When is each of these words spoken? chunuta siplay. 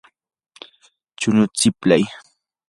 chunuta 1.19 1.55
siplay. 1.61 2.03